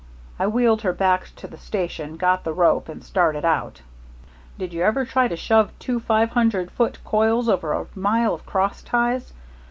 I 0.39 0.47
wheeled 0.47 0.81
her 0.81 0.93
back 0.93 1.29
to 1.35 1.47
the 1.47 1.59
station, 1.59 2.17
got 2.17 2.43
the 2.43 2.53
rope, 2.53 2.89
and 2.89 3.03
started 3.03 3.45
out. 3.45 3.83
Did 4.57 4.73
you 4.73 4.81
ever 4.81 5.05
try 5.05 5.27
to 5.27 5.35
shove 5.37 5.77
two 5.77 5.99
five 5.99 6.31
hundred 6.31 6.71
foot 6.71 6.97
coils 7.05 7.47
over 7.47 7.71
a 7.71 7.85
mile 7.93 8.33
of 8.33 8.43
crossties? 8.43 9.31